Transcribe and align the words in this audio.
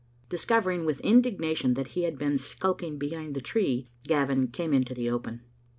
Discovering 0.29 0.83
with 0.83 0.99
indignation 1.01 1.75
that 1.75 1.89
he 1.89 2.05
had 2.05 2.17
been 2.17 2.39
skulk 2.39 2.81
ing 2.81 2.97
behind 2.97 3.35
the 3.35 3.39
tree, 3.39 3.85
Gavin 4.05 4.47
came 4.47 4.73
into 4.73 4.95
the 4.95 5.11
open. 5.11 5.41